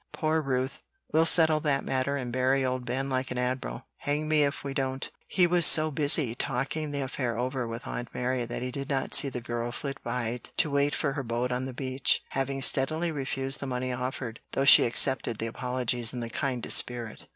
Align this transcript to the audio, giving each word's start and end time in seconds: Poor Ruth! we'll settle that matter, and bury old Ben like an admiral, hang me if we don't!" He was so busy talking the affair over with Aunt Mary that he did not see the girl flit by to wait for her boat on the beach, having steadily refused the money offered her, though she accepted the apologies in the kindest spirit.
Poor 0.13 0.41
Ruth! 0.41 0.81
we'll 1.13 1.27
settle 1.27 1.59
that 1.59 1.83
matter, 1.83 2.15
and 2.17 2.33
bury 2.33 2.65
old 2.65 2.85
Ben 2.85 3.07
like 3.07 3.29
an 3.29 3.37
admiral, 3.37 3.85
hang 3.97 4.27
me 4.27 4.41
if 4.41 4.63
we 4.63 4.73
don't!" 4.73 5.11
He 5.27 5.45
was 5.45 5.63
so 5.63 5.91
busy 5.91 6.33
talking 6.33 6.89
the 6.89 7.01
affair 7.01 7.37
over 7.37 7.67
with 7.67 7.85
Aunt 7.85 8.11
Mary 8.11 8.43
that 8.43 8.63
he 8.63 8.71
did 8.71 8.89
not 8.89 9.13
see 9.13 9.29
the 9.29 9.41
girl 9.41 9.71
flit 9.71 10.01
by 10.03 10.41
to 10.57 10.71
wait 10.71 10.95
for 10.95 11.13
her 11.13 11.21
boat 11.21 11.51
on 11.51 11.65
the 11.65 11.71
beach, 11.71 12.23
having 12.29 12.63
steadily 12.63 13.11
refused 13.11 13.59
the 13.59 13.67
money 13.67 13.93
offered 13.93 14.39
her, 14.39 14.43
though 14.53 14.65
she 14.65 14.85
accepted 14.85 15.37
the 15.37 15.45
apologies 15.45 16.13
in 16.13 16.19
the 16.19 16.31
kindest 16.31 16.77
spirit. 16.79 17.27